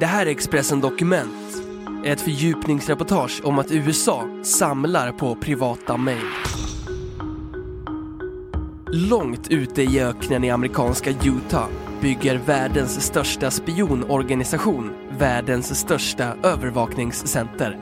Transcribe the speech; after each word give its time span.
Det 0.00 0.06
här 0.06 0.26
är 0.26 0.30
Expressen 0.30 0.80
Dokument. 0.80 1.62
Ett 2.04 2.20
fördjupningsreportage 2.20 3.40
om 3.44 3.58
att 3.58 3.72
USA 3.72 4.24
samlar 4.42 5.12
på 5.12 5.34
privata 5.34 5.96
mejl. 5.96 6.26
Långt 8.86 9.48
ute 9.48 9.82
i 9.82 10.00
öknen 10.00 10.44
i 10.44 10.50
amerikanska 10.50 11.10
Utah 11.10 11.68
bygger 12.00 12.36
världens 12.36 13.06
största 13.06 13.50
spionorganisation 13.50 14.90
världens 15.18 15.78
största 15.78 16.36
övervakningscenter. 16.42 17.78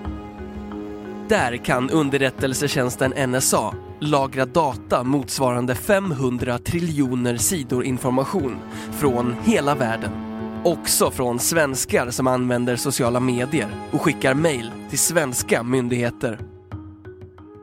Där 1.28 1.56
kan 1.56 1.90
underrättelsetjänsten 1.90 3.30
NSA 3.30 3.74
lagra 4.00 4.46
data 4.46 5.04
motsvarande 5.04 5.74
500 5.74 6.58
triljoner 6.58 7.36
sidor 7.36 7.84
information 7.84 8.56
från 8.92 9.36
hela 9.44 9.74
världen. 9.74 10.29
Också 10.64 11.10
från 11.10 11.38
svenskar 11.38 12.10
som 12.10 12.26
använder 12.26 12.76
sociala 12.76 13.20
medier 13.20 13.68
och 13.90 14.02
skickar 14.02 14.34
mejl 14.34 14.70
till 14.90 14.98
svenska 14.98 15.62
myndigheter. 15.62 16.38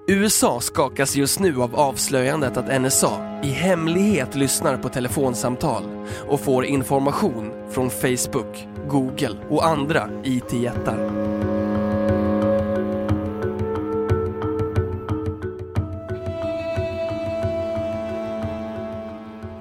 USA 0.07 0.59
skakas 0.61 1.15
just 1.15 1.39
nu 1.39 1.61
av 1.61 1.75
avslöjandet 1.75 2.57
att 2.57 2.81
NSA 2.81 3.41
i 3.43 3.47
hemlighet 3.47 4.35
lyssnar 4.35 4.77
på 4.77 4.89
telefonsamtal 4.89 5.83
och 6.27 6.39
får 6.39 6.65
information 6.65 7.51
från 7.71 7.89
Facebook, 7.89 8.67
Google 8.89 9.37
och 9.49 9.67
andra 9.67 10.09
IT-jättar. 10.23 11.11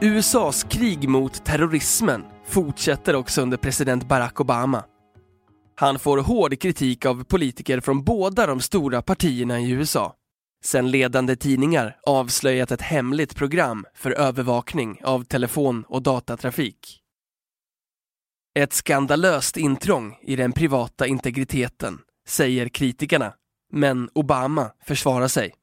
USAs 0.01 0.65
krig 0.65 1.09
mot 1.09 1.45
terrorismen 1.45 2.23
fortsätter 2.47 3.15
också 3.15 3.43
under 3.43 3.57
president 3.57 4.09
Barack 4.09 4.41
Obama. 4.41 4.85
Han 5.75 5.99
får 5.99 6.19
hård 6.19 6.61
kritik 6.61 7.07
av 7.07 7.25
politiker 7.25 7.81
från 7.81 8.05
båda 8.05 8.47
de 8.47 8.61
stora 8.61 9.03
partierna 9.03 9.61
i 9.61 9.71
USA. 9.71 10.15
Sen 10.65 10.91
ledande 10.91 11.37
tidningar 11.37 11.97
avslöjat 12.07 12.71
ett 12.71 12.83
hemligt 12.83 13.37
program 13.37 13.87
för 13.95 14.11
övervakning 14.11 15.01
av 15.05 15.25
telefon 15.25 15.85
och 15.89 16.03
datatrafik. 16.03 17.01
Ett 18.59 18.73
skandalöst 18.73 19.57
intrång 19.57 20.19
i 20.23 20.37
den 20.37 20.53
privata 20.53 21.07
integriteten, 21.07 21.99
säger 22.29 22.69
kritikerna. 22.69 23.35
Men 23.73 24.11
Obama 24.15 24.71
försvarar 24.85 25.29
sig. 25.29 25.55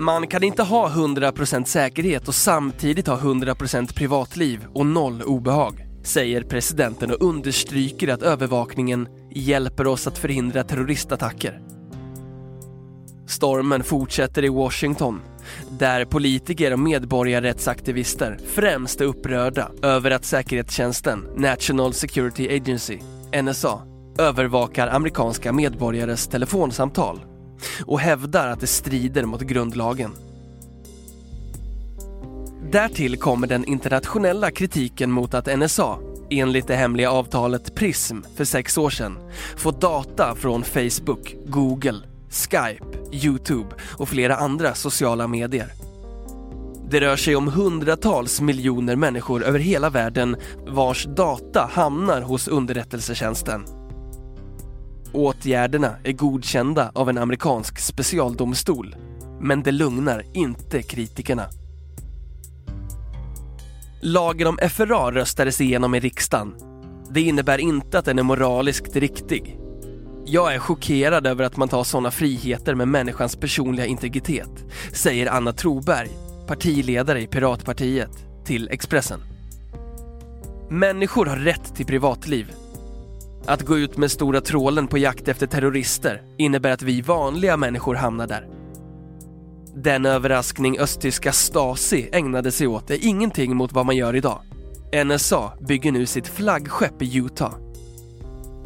Man 0.00 0.26
kan 0.26 0.42
inte 0.42 0.62
ha 0.62 0.88
100% 0.88 1.64
säkerhet 1.64 2.28
och 2.28 2.34
samtidigt 2.34 3.06
ha 3.06 3.16
100% 3.16 3.94
privatliv 3.94 4.66
och 4.74 4.86
noll 4.86 5.22
obehag, 5.22 5.86
säger 6.02 6.42
presidenten 6.42 7.10
och 7.10 7.22
understryker 7.22 8.08
att 8.08 8.22
övervakningen 8.22 9.08
hjälper 9.30 9.86
oss 9.86 10.06
att 10.06 10.18
förhindra 10.18 10.64
terroristattacker. 10.64 11.60
Stormen 13.26 13.84
fortsätter 13.84 14.44
i 14.44 14.48
Washington, 14.48 15.20
där 15.70 16.04
politiker 16.04 16.72
och 16.72 16.78
medborgarrättsaktivister 16.78 18.38
främst 18.46 19.00
är 19.00 19.04
upprörda 19.04 19.70
över 19.82 20.10
att 20.10 20.24
säkerhetstjänsten 20.24 21.26
National 21.36 21.92
Security 21.92 22.56
Agency, 22.56 22.98
NSA, 23.42 23.82
övervakar 24.18 24.88
amerikanska 24.88 25.52
medborgares 25.52 26.28
telefonsamtal 26.28 27.20
och 27.86 28.00
hävdar 28.00 28.48
att 28.48 28.60
det 28.60 28.66
strider 28.66 29.24
mot 29.24 29.40
grundlagen. 29.40 30.10
Därtill 32.72 33.16
kommer 33.16 33.46
den 33.46 33.64
internationella 33.64 34.50
kritiken 34.50 35.10
mot 35.10 35.34
att 35.34 35.58
NSA, 35.58 35.98
enligt 36.30 36.66
det 36.66 36.76
hemliga 36.76 37.10
avtalet 37.10 37.74
PRISM 37.74 38.16
för 38.36 38.44
sex 38.44 38.78
år 38.78 38.90
sedan, 38.90 39.18
får 39.56 39.72
data 39.72 40.34
från 40.34 40.62
Facebook, 40.64 41.34
Google, 41.46 41.98
Skype, 42.30 42.84
Youtube 43.12 43.68
och 43.98 44.08
flera 44.08 44.36
andra 44.36 44.74
sociala 44.74 45.26
medier. 45.26 45.72
Det 46.90 47.00
rör 47.00 47.16
sig 47.16 47.36
om 47.36 47.48
hundratals 47.48 48.40
miljoner 48.40 48.96
människor 48.96 49.44
över 49.44 49.58
hela 49.58 49.90
världen 49.90 50.36
vars 50.68 51.04
data 51.04 51.70
hamnar 51.72 52.22
hos 52.22 52.48
underrättelsetjänsten. 52.48 53.79
Åtgärderna 55.12 55.96
är 56.04 56.12
godkända 56.12 56.90
av 56.94 57.08
en 57.08 57.18
amerikansk 57.18 57.78
specialdomstol, 57.78 58.96
men 59.40 59.62
det 59.62 59.72
lugnar 59.72 60.24
inte 60.32 60.82
kritikerna. 60.82 61.46
Lagen 64.02 64.46
om 64.46 64.58
FRA 64.70 65.10
röstades 65.10 65.60
igenom 65.60 65.94
i 65.94 66.00
riksdagen. 66.00 66.54
Det 67.10 67.20
innebär 67.20 67.58
inte 67.58 67.98
att 67.98 68.04
den 68.04 68.18
är 68.18 68.22
moraliskt 68.22 68.96
riktig. 68.96 69.58
Jag 70.26 70.54
är 70.54 70.58
chockerad 70.58 71.26
över 71.26 71.44
att 71.44 71.56
man 71.56 71.68
tar 71.68 71.84
sådana 71.84 72.10
friheter 72.10 72.74
med 72.74 72.88
människans 72.88 73.36
personliga 73.36 73.86
integritet, 73.86 74.64
säger 74.92 75.26
Anna 75.26 75.52
Troberg, 75.52 76.10
partiledare 76.46 77.22
i 77.22 77.26
Piratpartiet, 77.26 78.26
till 78.44 78.68
Expressen. 78.68 79.20
Människor 80.70 81.26
har 81.26 81.36
rätt 81.36 81.74
till 81.74 81.86
privatliv. 81.86 82.52
Att 83.46 83.62
gå 83.62 83.78
ut 83.78 83.96
med 83.96 84.10
stora 84.10 84.40
trålen 84.40 84.86
på 84.86 84.98
jakt 84.98 85.28
efter 85.28 85.46
terrorister 85.46 86.22
innebär 86.38 86.70
att 86.70 86.82
vi 86.82 87.00
vanliga 87.00 87.56
människor 87.56 87.94
hamnar 87.94 88.26
där. 88.26 88.48
Den 89.74 90.06
överraskning 90.06 90.78
östtyska 90.78 91.32
Stasi 91.32 92.08
ägnade 92.12 92.52
sig 92.52 92.66
åt 92.66 92.90
är 92.90 93.04
ingenting 93.04 93.56
mot 93.56 93.72
vad 93.72 93.86
man 93.86 93.96
gör 93.96 94.16
idag. 94.16 94.42
NSA 95.06 95.52
bygger 95.60 95.92
nu 95.92 96.06
sitt 96.06 96.28
flaggskepp 96.28 97.02
i 97.02 97.16
Utah. 97.16 97.54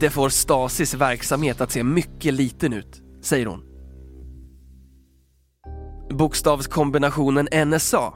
Det 0.01 0.11
får 0.11 0.29
Stasis 0.29 0.95
verksamhet 0.95 1.61
att 1.61 1.71
se 1.71 1.85
mycket 1.85 2.35
liten 2.35 2.73
ut, 2.73 3.03
säger 3.23 3.47
hon. 3.47 3.63
Bokstavskombinationen 6.11 7.49
NSA 7.67 8.13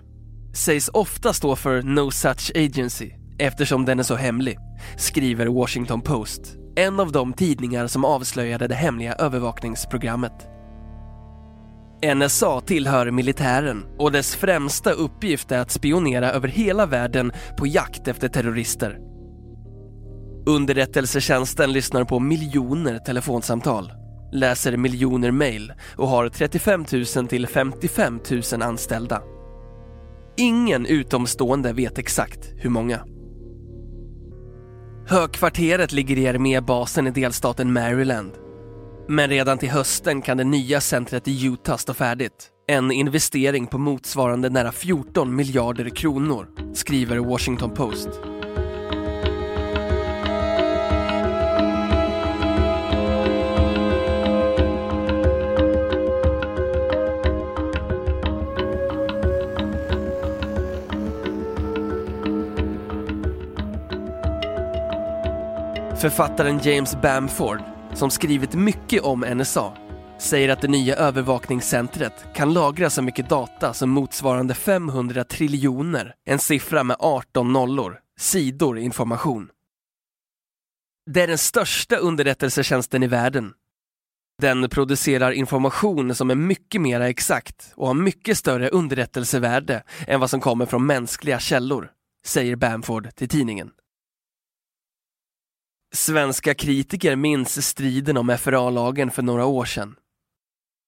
sägs 0.55 0.91
ofta 0.93 1.33
stå 1.33 1.57
för 1.57 1.83
No 1.83 2.11
Such 2.11 2.53
Agency 2.55 3.11
eftersom 3.39 3.85
den 3.85 3.99
är 3.99 4.03
så 4.03 4.15
hemlig, 4.15 4.59
skriver 4.97 5.47
Washington 5.47 6.01
Post, 6.01 6.57
en 6.77 7.01
av 7.01 7.13
de 7.13 7.33
tidningar 7.33 7.87
som 7.87 8.05
avslöjade 8.05 8.69
det 8.69 8.75
hemliga 8.75 9.15
övervakningsprogrammet. 9.15 10.49
NSA 12.15 12.61
tillhör 12.61 13.11
militären 13.11 13.85
och 13.99 14.13
dess 14.13 14.37
främsta 14.37 14.91
uppgift 14.91 15.53
är 15.53 15.59
att 15.59 15.71
spionera 15.71 16.33
över 16.33 16.49
hela 16.49 16.87
världen 16.87 17.33
på 17.59 17.67
jakt 17.67 18.09
efter 18.09 18.29
terrorister. 18.29 18.99
Underrättelsetjänsten 20.47 21.73
lyssnar 21.73 22.05
på 22.05 22.19
miljoner 22.19 22.99
telefonsamtal, 22.99 23.93
läser 24.33 24.77
miljoner 24.77 25.31
mejl 25.31 25.73
och 25.97 26.09
har 26.09 26.29
35 26.29 26.85
000 27.17 27.29
till 27.29 27.47
55 27.47 28.21
000 28.53 28.63
anställda. 28.63 29.23
Ingen 30.37 30.87
utomstående 30.87 31.73
vet 31.73 31.99
exakt 31.99 32.53
hur 32.57 32.71
många. 32.71 33.01
Högkvarteret 35.11 35.93
ligger 35.93 36.19
i 36.19 36.29
armébasen 36.29 37.07
i 37.07 37.11
delstaten 37.11 37.73
Maryland. 37.73 38.33
Men 39.09 39.29
redan 39.29 39.59
till 39.59 39.71
hösten 39.71 40.23
kan 40.23 40.37
det 40.37 40.45
nya 40.45 40.81
centret 40.81 41.29
i 41.29 41.47
Utah 41.47 41.77
stå 41.77 41.95
färdigt. 41.95 42.49
En 42.67 42.91
investering 42.91 43.67
på 43.67 43.79
motsvarande 43.79 44.49
nära 44.51 44.73
14 44.73 45.37
miljarder 45.37 45.89
kronor, 45.89 46.47
skriver 46.75 47.19
Washington 47.19 47.71
Post. 47.71 48.09
Författaren 66.01 66.59
James 66.59 66.97
Bamford, 67.03 67.63
som 67.95 68.11
skrivit 68.11 68.55
mycket 68.55 69.03
om 69.03 69.21
NSA, 69.21 69.73
säger 70.19 70.49
att 70.49 70.61
det 70.61 70.69
nya 70.69 70.97
övervakningscentret 70.97 72.13
kan 72.35 72.53
lagra 72.53 72.91
så 72.91 73.03
mycket 73.03 73.29
data 73.29 73.75
som 73.75 73.91
motsvarande 73.91 74.55
500 74.55 75.25
triljoner, 75.25 76.15
en 76.25 76.39
siffra 76.39 76.85
med 76.85 76.97
18 77.01 77.53
nollor, 77.53 77.99
sidor 78.19 78.79
information. 78.79 79.49
Det 81.11 81.23
är 81.23 81.27
den 81.27 81.39
största 81.39 81.97
underrättelsetjänsten 81.97 83.03
i 83.03 83.07
världen. 83.07 83.53
Den 84.43 84.69
producerar 84.69 85.33
information 85.33 86.15
som 86.15 86.31
är 86.31 86.35
mycket 86.35 86.81
mer 86.81 87.01
exakt 87.01 87.73
och 87.75 87.87
har 87.87 87.95
mycket 87.95 88.39
större 88.39 88.69
underrättelsevärde 88.69 89.83
än 90.07 90.21
vad 90.21 90.31
som 90.31 90.41
kommer 90.41 90.67
från 90.67 90.87
mänskliga 90.87 91.39
källor, 91.39 91.91
säger 92.27 92.57
Bamford 92.57 93.15
till 93.15 93.29
tidningen. 93.29 93.71
Svenska 95.95 96.55
kritiker 96.55 97.17
minns 97.17 97.67
striden 97.67 98.17
om 98.17 98.39
FRA-lagen 98.39 99.11
för 99.11 99.23
några 99.23 99.45
år 99.45 99.65
sedan. 99.65 99.95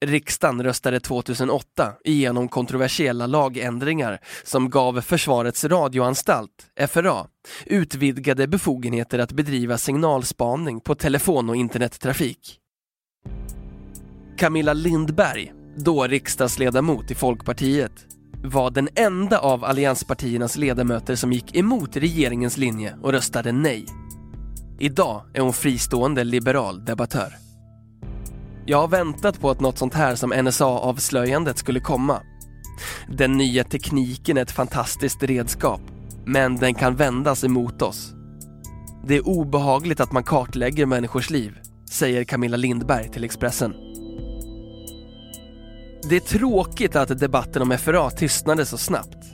Riksdagen 0.05 0.63
röstade 0.63 1.01
2008 1.01 1.93
igenom 2.05 2.49
kontroversiella 2.49 3.27
lagändringar 3.27 4.19
som 4.45 4.71
gav 4.71 5.01
Försvarets 5.01 5.65
radioanstalt, 5.65 6.67
FRA, 6.89 7.27
utvidgade 7.67 8.49
befogenheter 8.49 9.19
att 9.19 9.33
bedriva 9.33 9.79
signalspaning 9.79 10.81
på 10.81 10.95
telefon 10.95 11.49
och 11.49 11.57
internettrafik. 11.57 12.59
Camilla 14.39 14.73
Lindberg, 14.73 15.53
då 15.77 16.07
riksdagsledamot 16.07 17.11
i 17.11 17.15
Folkpartiet, 17.15 18.07
var 18.45 18.71
den 18.71 18.89
enda 18.95 19.39
av 19.39 19.65
allianspartiernas 19.65 20.57
ledamöter 20.57 21.15
som 21.15 21.33
gick 21.33 21.57
emot 21.57 21.97
regeringens 21.97 22.57
linje 22.57 22.97
och 23.03 23.13
röstade 23.13 23.53
nej. 23.53 23.87
Idag 24.83 25.23
är 25.35 25.41
hon 25.41 25.53
fristående 25.53 26.25
liberal 26.25 26.85
debattör. 26.85 27.35
Jag 28.67 28.81
har 28.81 28.89
väntat 28.89 29.41
på 29.41 29.51
att 29.51 29.61
något 29.61 29.79
sånt 29.79 29.95
här 29.95 30.15
som 30.15 30.33
NSA-avslöjandet 30.33 31.59
skulle 31.59 31.81
komma. 31.81 32.21
Den 33.09 33.33
nya 33.33 33.65
tekniken 33.65 34.37
är 34.37 34.43
ett 34.43 34.51
fantastiskt 34.51 35.23
redskap, 35.23 35.81
men 36.25 36.57
den 36.57 36.75
kan 36.75 36.97
vändas 36.97 37.45
emot 37.45 37.83
oss. 37.83 38.13
Det 39.07 39.17
är 39.17 39.29
obehagligt 39.29 40.01
att 40.01 40.13
man 40.13 40.23
kartlägger 40.23 40.87
människors 40.87 41.31
liv, 41.31 41.59
säger 41.91 42.25
Camilla 42.25 42.57
Lindberg 42.57 43.09
till 43.09 43.25
Expressen. 43.25 43.75
Det 46.09 46.17
är 46.17 46.21
tråkigt 46.21 46.97
att 46.97 47.19
debatten 47.19 47.63
om 47.63 47.79
FRA 47.79 48.11
tystnade 48.11 48.67
så 48.67 48.79
snabbt. 48.79 49.25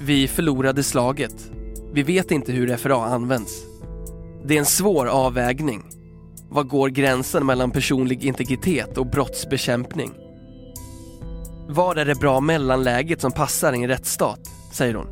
Vi 0.00 0.28
förlorade 0.28 0.82
slaget. 0.82 1.50
Vi 1.92 2.02
vet 2.02 2.30
inte 2.30 2.52
hur 2.52 2.76
FRA 2.76 3.04
används. 3.04 3.75
Det 4.48 4.54
är 4.54 4.58
en 4.58 4.66
svår 4.66 5.06
avvägning. 5.06 5.82
Var 6.48 6.62
går 6.62 6.88
gränsen 6.88 7.46
mellan 7.46 7.70
personlig 7.70 8.24
integritet 8.24 8.98
och 8.98 9.06
brottsbekämpning? 9.06 10.12
Var 11.68 11.96
är 11.96 12.04
det 12.04 12.14
bra 12.14 12.40
mellanläget 12.40 13.20
som 13.20 13.32
passar 13.32 13.72
i 13.72 13.82
en 13.82 13.88
rättsstat, 13.88 14.40
säger 14.72 14.94
hon. 14.94 15.06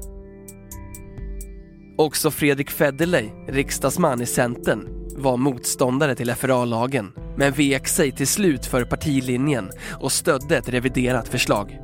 Också 1.98 2.30
Fredrik 2.30 2.70
Federley, 2.70 3.30
riksdagsman 3.48 4.22
i 4.22 4.26
Centern, 4.26 4.88
var 5.16 5.36
motståndare 5.36 6.14
till 6.14 6.34
FRA-lagen 6.34 7.12
men 7.36 7.52
vek 7.52 7.88
sig 7.88 8.12
till 8.12 8.28
slut 8.28 8.66
för 8.66 8.84
partilinjen 8.84 9.70
och 10.00 10.12
stödde 10.12 10.56
ett 10.56 10.68
reviderat 10.68 11.28
förslag. 11.28 11.78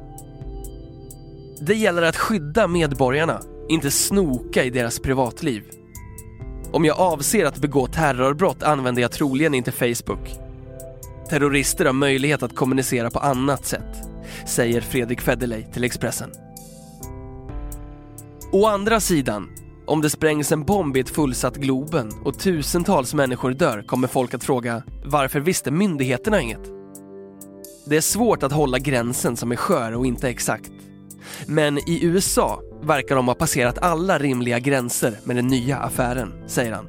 Det 1.67 1.75
gäller 1.75 2.03
att 2.03 2.17
skydda 2.17 2.67
medborgarna, 2.67 3.41
inte 3.69 3.91
snoka 3.91 4.65
i 4.65 4.71
deras 4.71 4.99
privatliv. 4.99 5.80
Om 6.73 6.85
jag 6.85 6.99
avser 6.99 7.45
att 7.45 7.59
begå 7.59 7.87
terrorbrott 7.87 8.63
använder 8.63 9.03
jag 9.03 9.13
troligen 9.13 9.55
inte 9.55 9.73
Facebook. 9.73 10.31
Terrorister 11.29 11.85
har 11.85 11.93
möjlighet 11.93 12.43
att 12.43 12.57
kommunicera 12.57 13.11
på 13.11 13.19
annat 13.19 13.67
sätt, 13.67 13.97
säger 14.47 14.81
Fredrik 14.81 15.21
Federley 15.21 15.65
till 15.73 15.85
Expressen. 15.85 16.31
Å 18.53 18.67
andra 18.67 19.01
sidan, 19.01 19.49
om 19.87 20.01
det 20.01 20.11
sprängs 20.11 20.53
en 20.53 20.65
bomb 20.65 20.97
i 20.97 21.01
ett 21.01 21.11
fullsatt 21.11 21.57
Globen 21.57 22.11
och 22.25 22.39
tusentals 22.39 23.15
människor 23.15 23.51
dör 23.51 23.83
kommer 23.83 24.09
folk 24.09 24.35
att 24.35 24.45
fråga 24.45 24.83
varför 25.05 25.41
visste 25.41 25.71
myndigheterna 25.71 26.41
inget? 26.41 26.71
Det 27.87 27.97
är 27.97 28.01
svårt 28.01 28.43
att 28.43 28.53
hålla 28.53 28.79
gränsen 28.79 29.37
som 29.37 29.53
är 29.53 29.57
skör 29.57 29.93
och 29.93 30.07
inte 30.07 30.29
exakt. 30.29 30.73
Men 31.47 31.79
i 31.79 32.05
USA 32.05 32.61
verkar 32.83 33.17
de 33.17 33.29
ha 33.29 33.35
passerat 33.35 33.79
alla 33.79 34.19
rimliga 34.19 34.59
gränser 34.59 35.19
med 35.25 35.37
den 35.37 35.47
nya 35.47 35.77
affären, 35.77 36.33
säger 36.47 36.73
han. 36.73 36.89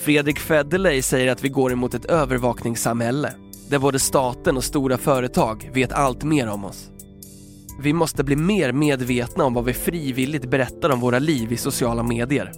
Fredrik 0.00 0.38
Federley 0.38 1.02
säger 1.02 1.32
att 1.32 1.44
vi 1.44 1.48
går 1.48 1.72
emot 1.72 1.94
ett 1.94 2.04
övervakningssamhälle 2.04 3.32
där 3.68 3.78
både 3.78 3.98
staten 3.98 4.56
och 4.56 4.64
stora 4.64 4.98
företag 4.98 5.70
vet 5.74 5.92
allt 5.92 6.24
mer 6.24 6.48
om 6.48 6.64
oss. 6.64 6.90
Vi 7.80 7.92
måste 7.92 8.24
bli 8.24 8.36
mer 8.36 8.72
medvetna 8.72 9.44
om 9.44 9.54
vad 9.54 9.64
vi 9.64 9.72
frivilligt 9.72 10.50
berättar 10.50 10.90
om 10.90 11.00
våra 11.00 11.18
liv 11.18 11.52
i 11.52 11.56
sociala 11.56 12.02
medier. 12.02 12.52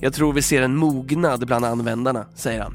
Jag 0.00 0.12
tror 0.12 0.32
vi 0.32 0.42
ser 0.42 0.62
en 0.62 0.76
mognad 0.76 1.46
bland 1.46 1.64
användarna, 1.64 2.26
säger 2.34 2.60
han. 2.60 2.72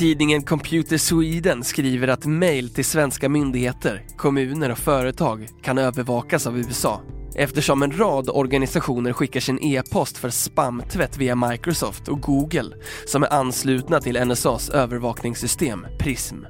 Tidningen 0.00 0.42
Computer 0.42 0.98
Sweden 0.98 1.64
skriver 1.64 2.08
att 2.08 2.26
mejl 2.26 2.70
till 2.70 2.84
svenska 2.84 3.28
myndigheter, 3.28 4.06
kommuner 4.16 4.70
och 4.70 4.78
företag 4.78 5.48
kan 5.62 5.78
övervakas 5.78 6.46
av 6.46 6.58
USA 6.58 7.00
eftersom 7.34 7.82
en 7.82 7.98
rad 7.98 8.30
organisationer 8.30 9.12
skickar 9.12 9.40
sin 9.40 9.64
e-post 9.64 10.18
för 10.18 10.30
spamtvätt 10.30 11.16
via 11.18 11.34
Microsoft 11.34 12.08
och 12.08 12.20
Google 12.20 12.76
som 13.06 13.22
är 13.22 13.32
anslutna 13.32 14.00
till 14.00 14.24
NSAs 14.26 14.70
övervakningssystem 14.70 15.86
PRISM. 15.98 16.46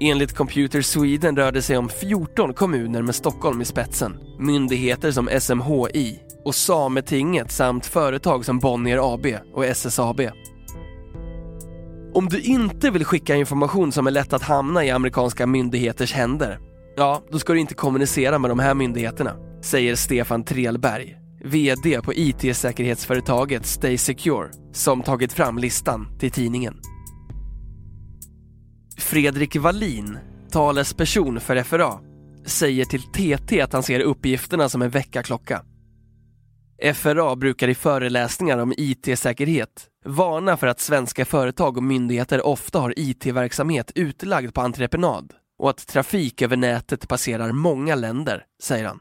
Enligt 0.00 0.36
Computer 0.36 0.82
Sweden 0.82 1.36
rör 1.36 1.52
det 1.52 1.62
sig 1.62 1.76
om 1.76 1.88
14 1.88 2.54
kommuner 2.54 3.02
med 3.02 3.14
Stockholm 3.14 3.60
i 3.60 3.64
spetsen, 3.64 4.16
myndigheter 4.38 5.12
som 5.12 5.28
SMHI 5.40 6.18
och 6.44 6.54
Sametinget 6.54 7.52
samt 7.52 7.86
företag 7.86 8.44
som 8.44 8.58
Bonnier 8.58 9.14
AB 9.14 9.26
och 9.54 9.66
SSAB. 9.66 10.20
Om 12.12 12.28
du 12.28 12.40
inte 12.40 12.90
vill 12.90 13.04
skicka 13.04 13.36
information 13.36 13.92
som 13.92 14.06
är 14.06 14.10
lätt 14.10 14.32
att 14.32 14.42
hamna 14.42 14.84
i 14.84 14.90
amerikanska 14.90 15.46
myndigheters 15.46 16.12
händer, 16.12 16.58
ja, 16.96 17.22
då 17.30 17.38
ska 17.38 17.52
du 17.52 17.60
inte 17.60 17.74
kommunicera 17.74 18.38
med 18.38 18.50
de 18.50 18.58
här 18.58 18.74
myndigheterna, 18.74 19.36
säger 19.62 19.94
Stefan 19.94 20.44
Trelberg, 20.44 21.16
VD 21.44 22.00
på 22.02 22.14
IT-säkerhetsföretaget 22.14 23.66
Stay 23.66 23.98
Secure, 23.98 24.50
som 24.72 25.02
tagit 25.02 25.32
fram 25.32 25.58
listan 25.58 26.18
till 26.18 26.30
tidningen. 26.30 26.74
Fredrik 28.98 29.56
Wallin, 29.56 30.18
talesperson 30.50 31.40
för 31.40 31.62
FRA, 31.62 31.92
säger 32.46 32.84
till 32.84 33.02
TT 33.02 33.60
att 33.60 33.72
han 33.72 33.82
ser 33.82 34.00
uppgifterna 34.00 34.68
som 34.68 34.82
en 34.82 34.90
väckarklocka. 34.90 35.62
FRA 36.94 37.36
brukar 37.36 37.68
i 37.68 37.74
föreläsningar 37.74 38.58
om 38.58 38.74
IT-säkerhet 38.76 39.88
varna 40.04 40.56
för 40.56 40.66
att 40.66 40.80
svenska 40.80 41.24
företag 41.24 41.76
och 41.76 41.82
myndigheter 41.82 42.46
ofta 42.46 42.78
har 42.78 42.94
IT-verksamhet 42.96 43.92
utlagd 43.94 44.54
på 44.54 44.60
entreprenad 44.60 45.34
och 45.58 45.70
att 45.70 45.86
trafik 45.86 46.42
över 46.42 46.56
nätet 46.56 47.08
passerar 47.08 47.52
många 47.52 47.94
länder, 47.94 48.44
säger 48.62 48.84
han. 48.84 49.00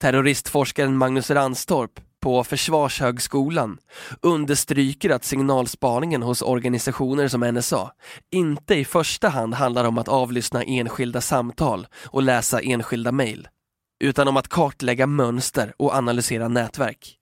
Terroristforskaren 0.00 0.96
Magnus 0.96 1.30
Ranstorp 1.30 2.00
på 2.20 2.44
Försvarshögskolan 2.44 3.78
understryker 4.20 5.10
att 5.10 5.24
signalspaningen 5.24 6.22
hos 6.22 6.42
organisationer 6.42 7.28
som 7.28 7.40
NSA 7.40 7.92
inte 8.30 8.74
i 8.74 8.84
första 8.84 9.28
hand 9.28 9.54
handlar 9.54 9.84
om 9.84 9.98
att 9.98 10.08
avlyssna 10.08 10.62
enskilda 10.62 11.20
samtal 11.20 11.86
och 12.06 12.22
läsa 12.22 12.60
enskilda 12.60 13.12
mejl, 13.12 13.48
utan 14.02 14.28
om 14.28 14.36
att 14.36 14.48
kartlägga 14.48 15.06
mönster 15.06 15.74
och 15.76 15.94
analysera 15.94 16.48
nätverk. 16.48 17.18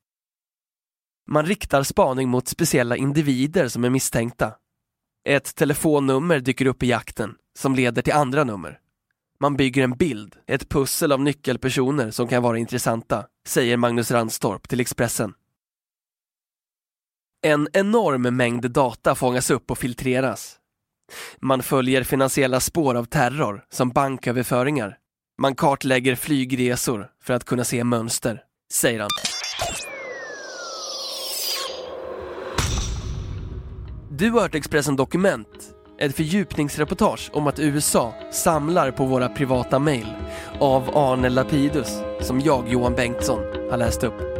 Man 1.29 1.47
riktar 1.47 1.83
spaning 1.83 2.29
mot 2.29 2.49
speciella 2.49 2.97
individer 2.97 3.69
som 3.69 3.85
är 3.85 3.91
misstänkta. 3.91 4.55
Ett 5.29 5.55
telefonnummer 5.55 6.41
dyker 6.41 6.67
upp 6.67 6.83
i 6.83 6.87
jakten 6.87 7.35
som 7.59 7.75
leder 7.75 8.03
till 8.03 8.13
andra 8.13 8.45
nummer. 8.45 8.79
Man 9.41 9.57
bygger 9.57 9.85
en 9.85 9.97
bild, 9.97 10.37
ett 10.47 10.69
pussel 10.69 11.13
av 11.13 11.21
nyckelpersoner 11.21 12.11
som 12.11 12.29
kan 12.29 12.43
vara 12.43 12.59
intressanta, 12.59 13.27
säger 13.47 13.77
Magnus 13.77 14.11
Ranstorp 14.11 14.69
till 14.69 14.81
Expressen. 14.81 15.35
En 17.43 17.69
enorm 17.73 18.37
mängd 18.37 18.71
data 18.71 19.15
fångas 19.15 19.51
upp 19.51 19.71
och 19.71 19.79
filtreras. 19.79 20.57
Man 21.41 21.63
följer 21.63 22.03
finansiella 22.03 22.61
spår 22.61 22.95
av 22.95 23.05
terror, 23.05 23.65
som 23.71 23.91
banköverföringar. 23.91 25.00
Man 25.43 25.55
kartlägger 25.55 26.15
flygresor 26.15 27.07
för 27.23 27.35
att 27.35 27.45
kunna 27.45 27.65
se 27.65 27.85
mönster, 27.85 28.43
säger 28.73 29.01
han. 29.01 29.09
Du 34.11 34.31
har 34.31 34.41
hört 34.41 34.55
Expressen 34.55 34.97
Dokument, 34.97 35.49
ett 35.99 36.17
fördjupningsreportage 36.17 37.31
om 37.33 37.47
att 37.47 37.59
USA 37.59 38.15
samlar 38.33 38.91
på 38.91 39.05
våra 39.05 39.29
privata 39.29 39.79
mejl 39.79 40.07
av 40.59 40.97
Arne 40.97 41.29
Lapidus, 41.29 42.01
som 42.21 42.41
jag, 42.41 42.69
Johan 42.69 42.95
Bengtsson, 42.95 43.41
har 43.71 43.77
läst 43.77 44.05
upp. 44.05 44.40